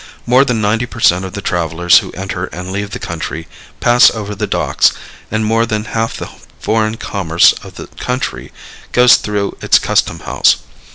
[0.25, 3.47] More than 90 per cent of the travelers who enter and leave the country
[3.81, 4.93] pass over the docks,
[5.29, 6.27] and more than half the
[6.59, 8.51] foreign commerce of the country
[8.93, 10.55] goes through its custom house.